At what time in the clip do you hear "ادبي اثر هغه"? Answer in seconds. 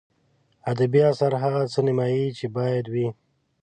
0.71-1.61